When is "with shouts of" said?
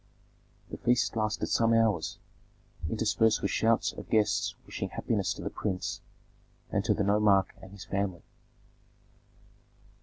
3.43-4.09